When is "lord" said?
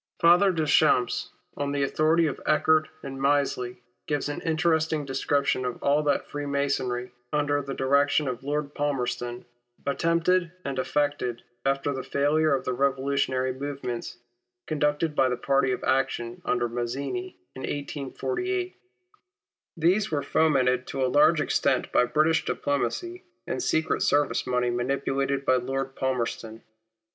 8.43-8.73, 25.57-25.93